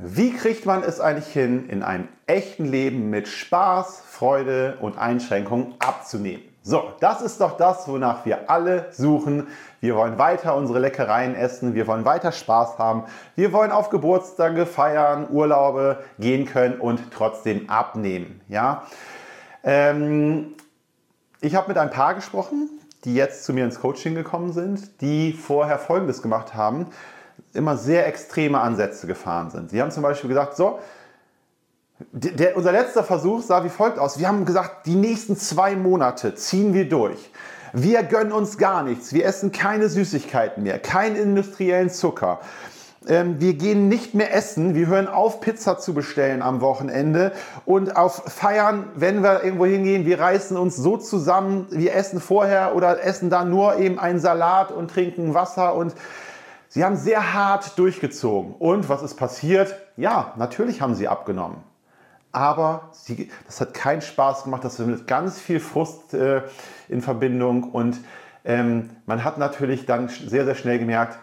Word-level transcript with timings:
Wie 0.00 0.32
kriegt 0.32 0.64
man 0.64 0.84
es 0.84 1.00
eigentlich 1.00 1.26
hin, 1.26 1.68
in 1.68 1.82
einem 1.82 2.06
echten 2.28 2.66
Leben 2.66 3.10
mit 3.10 3.26
Spaß, 3.26 4.04
Freude 4.08 4.78
und 4.80 4.96
Einschränkungen 4.96 5.74
abzunehmen? 5.80 6.44
So, 6.62 6.92
das 7.00 7.20
ist 7.20 7.40
doch 7.40 7.56
das, 7.56 7.88
wonach 7.88 8.24
wir 8.24 8.48
alle 8.48 8.86
suchen. 8.92 9.48
Wir 9.80 9.96
wollen 9.96 10.16
weiter 10.16 10.54
unsere 10.54 10.78
Leckereien 10.78 11.34
essen, 11.34 11.74
wir 11.74 11.88
wollen 11.88 12.04
weiter 12.04 12.30
Spaß 12.30 12.78
haben, 12.78 13.06
wir 13.34 13.52
wollen 13.52 13.72
auf 13.72 13.90
Geburtstage 13.90 14.66
feiern, 14.66 15.26
Urlaube 15.30 15.98
gehen 16.20 16.46
können 16.46 16.78
und 16.78 17.00
trotzdem 17.10 17.68
abnehmen. 17.68 18.40
Ja? 18.46 18.84
Ähm, 19.64 20.54
ich 21.40 21.56
habe 21.56 21.66
mit 21.66 21.78
ein 21.78 21.90
paar 21.90 22.14
gesprochen, 22.14 22.68
die 23.04 23.16
jetzt 23.16 23.42
zu 23.42 23.52
mir 23.52 23.64
ins 23.64 23.80
Coaching 23.80 24.14
gekommen 24.14 24.52
sind, 24.52 25.00
die 25.00 25.32
vorher 25.32 25.80
Folgendes 25.80 26.22
gemacht 26.22 26.54
haben 26.54 26.86
immer 27.52 27.76
sehr 27.76 28.06
extreme 28.06 28.60
Ansätze 28.60 29.06
gefahren 29.06 29.50
sind. 29.50 29.70
Sie 29.70 29.80
haben 29.80 29.90
zum 29.90 30.02
Beispiel 30.02 30.28
gesagt, 30.28 30.56
so, 30.56 30.78
der, 32.12 32.56
unser 32.56 32.72
letzter 32.72 33.02
Versuch 33.02 33.42
sah 33.42 33.64
wie 33.64 33.68
folgt 33.68 33.98
aus. 33.98 34.18
Wir 34.18 34.28
haben 34.28 34.44
gesagt, 34.44 34.86
die 34.86 34.94
nächsten 34.94 35.36
zwei 35.36 35.74
Monate 35.74 36.34
ziehen 36.34 36.72
wir 36.72 36.88
durch. 36.88 37.30
Wir 37.72 38.02
gönnen 38.02 38.32
uns 38.32 38.56
gar 38.56 38.82
nichts. 38.82 39.12
Wir 39.12 39.26
essen 39.26 39.52
keine 39.52 39.88
Süßigkeiten 39.88 40.62
mehr, 40.62 40.78
keinen 40.78 41.16
industriellen 41.16 41.90
Zucker. 41.90 42.40
Ähm, 43.06 43.40
wir 43.40 43.54
gehen 43.54 43.88
nicht 43.88 44.14
mehr 44.14 44.34
essen. 44.34 44.74
Wir 44.74 44.86
hören 44.86 45.08
auf, 45.08 45.40
Pizza 45.40 45.78
zu 45.78 45.94
bestellen 45.94 46.42
am 46.42 46.60
Wochenende. 46.60 47.32
Und 47.64 47.96
auf 47.96 48.22
Feiern, 48.26 48.88
wenn 48.94 49.22
wir 49.22 49.42
irgendwo 49.44 49.66
hingehen, 49.66 50.06
wir 50.06 50.20
reißen 50.20 50.56
uns 50.56 50.76
so 50.76 50.96
zusammen. 50.96 51.66
Wir 51.70 51.94
essen 51.94 52.20
vorher 52.20 52.74
oder 52.74 53.02
essen 53.02 53.30
dann 53.30 53.50
nur 53.50 53.78
eben 53.78 53.98
einen 53.98 54.20
Salat 54.20 54.70
und 54.70 54.90
trinken 54.90 55.34
Wasser 55.34 55.74
und 55.74 55.94
Sie 56.68 56.84
haben 56.84 56.96
sehr 56.96 57.32
hart 57.32 57.78
durchgezogen. 57.78 58.54
Und 58.54 58.88
was 58.88 59.02
ist 59.02 59.14
passiert? 59.14 59.74
Ja, 59.96 60.34
natürlich 60.36 60.80
haben 60.80 60.94
sie 60.94 61.08
abgenommen. 61.08 61.58
Aber 62.30 62.90
sie, 62.92 63.30
das 63.46 63.60
hat 63.60 63.72
keinen 63.72 64.02
Spaß 64.02 64.44
gemacht. 64.44 64.64
Das 64.64 64.78
war 64.78 64.86
mit 64.86 65.06
ganz 65.06 65.40
viel 65.40 65.60
Frust 65.60 66.12
äh, 66.12 66.42
in 66.88 67.00
Verbindung. 67.00 67.64
Und 67.64 67.98
ähm, 68.44 68.90
man 69.06 69.24
hat 69.24 69.38
natürlich 69.38 69.86
dann 69.86 70.08
sehr, 70.08 70.44
sehr 70.44 70.54
schnell 70.54 70.78
gemerkt, 70.78 71.18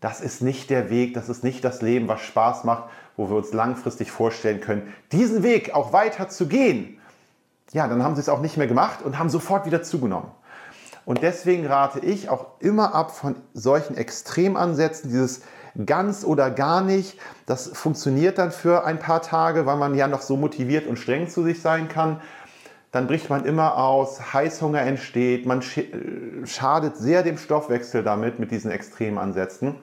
das 0.00 0.20
ist 0.20 0.40
nicht 0.40 0.70
der 0.70 0.88
Weg, 0.88 1.14
das 1.14 1.28
ist 1.28 1.44
nicht 1.44 1.62
das 1.62 1.82
Leben, 1.82 2.08
was 2.08 2.22
Spaß 2.22 2.64
macht, 2.64 2.84
wo 3.16 3.28
wir 3.28 3.36
uns 3.36 3.52
langfristig 3.52 4.10
vorstellen 4.10 4.60
können, 4.60 4.94
diesen 5.12 5.42
Weg 5.42 5.74
auch 5.74 5.92
weiter 5.92 6.28
zu 6.28 6.48
gehen. 6.48 6.98
Ja, 7.72 7.86
dann 7.86 8.02
haben 8.02 8.14
sie 8.14 8.22
es 8.22 8.30
auch 8.30 8.40
nicht 8.40 8.56
mehr 8.56 8.66
gemacht 8.66 9.02
und 9.02 9.18
haben 9.18 9.28
sofort 9.28 9.66
wieder 9.66 9.82
zugenommen. 9.82 10.30
Und 11.04 11.22
deswegen 11.22 11.66
rate 11.66 12.00
ich 12.00 12.28
auch 12.28 12.46
immer 12.60 12.94
ab 12.94 13.10
von 13.10 13.36
solchen 13.54 13.96
Extremansätzen, 13.96 15.10
dieses 15.10 15.42
ganz 15.86 16.24
oder 16.24 16.50
gar 16.50 16.82
nicht. 16.82 17.18
Das 17.46 17.68
funktioniert 17.68 18.38
dann 18.38 18.50
für 18.50 18.84
ein 18.84 18.98
paar 18.98 19.22
Tage, 19.22 19.66
weil 19.66 19.76
man 19.76 19.94
ja 19.94 20.08
noch 20.08 20.22
so 20.22 20.36
motiviert 20.36 20.86
und 20.86 20.98
streng 20.98 21.28
zu 21.28 21.42
sich 21.42 21.62
sein 21.62 21.88
kann. 21.88 22.20
Dann 22.92 23.06
bricht 23.06 23.30
man 23.30 23.44
immer 23.44 23.76
aus, 23.76 24.34
Heißhunger 24.34 24.80
entsteht, 24.80 25.46
man 25.46 25.62
schadet 25.62 26.96
sehr 26.96 27.22
dem 27.22 27.38
Stoffwechsel 27.38 28.02
damit, 28.02 28.40
mit 28.40 28.50
diesen 28.50 28.72
Extremansätzen. 28.72 29.76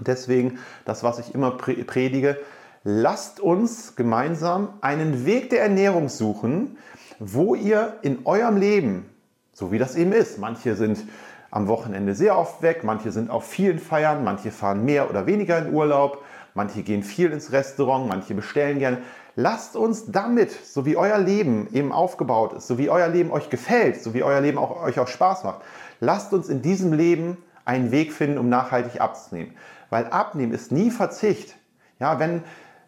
Deswegen 0.00 0.58
das, 0.84 1.04
was 1.04 1.20
ich 1.20 1.32
immer 1.32 1.52
predige, 1.52 2.36
lasst 2.82 3.38
uns 3.38 3.94
gemeinsam 3.94 4.70
einen 4.80 5.24
Weg 5.24 5.50
der 5.50 5.62
Ernährung 5.62 6.08
suchen, 6.08 6.76
wo 7.20 7.54
ihr 7.54 7.98
in 8.02 8.26
eurem 8.26 8.56
Leben 8.56 9.13
so 9.54 9.72
wie 9.72 9.78
das 9.78 9.96
eben 9.96 10.12
ist. 10.12 10.38
Manche 10.38 10.74
sind 10.74 11.04
am 11.50 11.68
Wochenende 11.68 12.14
sehr 12.14 12.36
oft 12.36 12.60
weg, 12.62 12.82
manche 12.82 13.12
sind 13.12 13.30
auf 13.30 13.46
vielen 13.46 13.78
Feiern, 13.78 14.24
manche 14.24 14.50
fahren 14.50 14.84
mehr 14.84 15.08
oder 15.08 15.26
weniger 15.26 15.58
in 15.58 15.72
Urlaub, 15.72 16.22
manche 16.52 16.82
gehen 16.82 17.02
viel 17.02 17.30
ins 17.30 17.52
Restaurant, 17.52 18.08
manche 18.08 18.34
bestellen 18.34 18.80
gerne. 18.80 18.98
Lasst 19.36 19.76
uns 19.76 20.10
damit, 20.10 20.50
so 20.50 20.84
wie 20.84 20.96
euer 20.96 21.18
Leben 21.18 21.68
eben 21.72 21.92
aufgebaut 21.92 22.52
ist, 22.52 22.66
so 22.66 22.76
wie 22.76 22.90
euer 22.90 23.08
Leben 23.08 23.30
euch 23.30 23.50
gefällt, 23.50 24.02
so 24.02 24.14
wie 24.14 24.22
euer 24.22 24.40
Leben 24.40 24.58
auch, 24.58 24.82
euch 24.82 24.98
auch 24.98 25.08
Spaß 25.08 25.44
macht, 25.44 25.62
lasst 26.00 26.32
uns 26.32 26.48
in 26.48 26.60
diesem 26.60 26.92
Leben 26.92 27.38
einen 27.64 27.90
Weg 27.90 28.12
finden, 28.12 28.38
um 28.38 28.48
nachhaltig 28.48 29.00
abzunehmen. 29.00 29.54
Weil 29.90 30.06
abnehmen 30.06 30.52
ist 30.52 30.72
nie 30.72 30.90
Verzicht. 30.90 31.56
Ja, 32.00 32.18
wenn, 32.18 32.42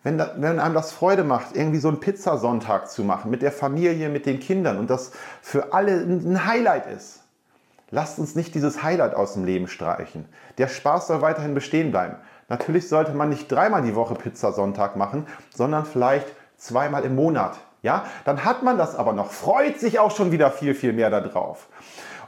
wenn, 0.07 0.23
wenn 0.37 0.61
einem 0.61 0.75
das 0.75 0.93
Freude 0.93 1.25
macht, 1.25 1.57
irgendwie 1.57 1.81
so 1.81 1.89
einen 1.89 1.99
Pizzasonntag 1.99 2.89
zu 2.89 3.03
machen 3.03 3.29
mit 3.29 3.43
der 3.43 3.51
Familie, 3.51 4.09
mit 4.09 4.25
den 4.25 4.39
Kindern 4.39 4.79
und 4.79 4.89
das 4.89 5.11
für 5.43 5.73
alle 5.73 5.95
ein 5.95 6.47
Highlight 6.47 6.87
ist, 6.87 7.25
lasst 7.91 8.21
uns 8.21 8.37
nicht 8.37 8.55
dieses 8.55 8.85
Highlight 8.85 9.17
aus 9.17 9.33
dem 9.33 9.45
Leben 9.45 9.67
streichen. 9.67 10.29
Der 10.59 10.69
Spaß 10.69 11.09
soll 11.09 11.23
weiterhin 11.23 11.55
bestehen 11.55 11.91
bleiben. 11.91 12.15
Natürlich 12.49 12.89
sollte 12.89 13.15
man 13.15 13.31
nicht 13.31 13.51
dreimal 13.51 13.83
die 13.83 13.97
Woche 13.97 14.15
Pizzasonntag 14.15 14.95
machen, 14.95 15.27
sondern 15.53 15.85
vielleicht 15.85 16.29
zweimal 16.57 17.05
im 17.05 17.17
Monat. 17.17 17.57
Ja, 17.83 18.05
dann 18.25 18.45
hat 18.45 18.63
man 18.63 18.79
das 18.79 18.95
aber 18.95 19.13
noch, 19.13 19.33
freut 19.33 19.81
sich 19.81 19.99
auch 19.99 20.13
schon 20.13 20.31
wieder 20.31 20.53
viel, 20.53 20.77
viel 20.77 20.93
mehr 20.93 21.11
darauf. 21.11 21.67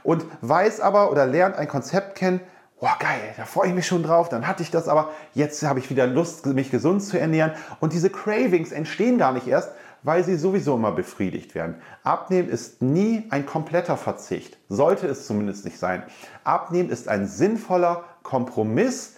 Und 0.03 0.25
weiß 0.41 0.81
aber 0.81 1.11
oder 1.11 1.25
lernt 1.25 1.55
ein 1.55 1.69
Konzept 1.69 2.15
kennen, 2.15 2.41
Boah, 2.79 2.95
geil, 2.97 3.33
da 3.35 3.43
freue 3.43 3.69
ich 3.69 3.75
mich 3.75 3.87
schon 3.87 4.03
drauf. 4.03 4.29
Dann 4.29 4.47
hatte 4.47 4.63
ich 4.63 4.71
das 4.71 4.87
aber. 4.87 5.11
Jetzt 5.33 5.61
habe 5.63 5.79
ich 5.79 5.89
wieder 5.89 6.07
Lust, 6.07 6.45
mich 6.45 6.71
gesund 6.71 7.03
zu 7.03 7.19
ernähren. 7.19 7.51
Und 7.81 7.91
diese 7.91 8.09
Cravings 8.09 8.71
entstehen 8.71 9.17
gar 9.17 9.33
nicht 9.33 9.47
erst, 9.47 9.71
weil 10.03 10.23
sie 10.23 10.37
sowieso 10.37 10.75
immer 10.75 10.93
befriedigt 10.93 11.55
werden. 11.55 11.75
Abnehmen 12.03 12.47
ist 12.47 12.81
nie 12.81 13.27
ein 13.31 13.45
kompletter 13.45 13.97
Verzicht. 13.97 14.57
Sollte 14.69 15.07
es 15.07 15.27
zumindest 15.27 15.65
nicht 15.65 15.77
sein. 15.77 16.03
Abnehmen 16.45 16.89
ist 16.89 17.09
ein 17.09 17.27
sinnvoller 17.27 18.05
Kompromiss, 18.23 19.17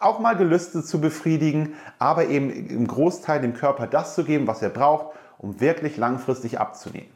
auch 0.00 0.20
mal 0.20 0.36
Gelüste 0.36 0.84
zu 0.84 1.00
befriedigen, 1.00 1.74
aber 1.98 2.26
eben 2.26 2.50
im 2.50 2.86
Großteil 2.86 3.40
dem 3.40 3.54
Körper 3.54 3.88
das 3.88 4.14
zu 4.14 4.22
geben, 4.22 4.46
was 4.46 4.62
er 4.62 4.68
braucht, 4.68 5.16
um 5.38 5.60
wirklich 5.60 5.96
langfristig 5.96 6.60
abzunehmen. 6.60 7.15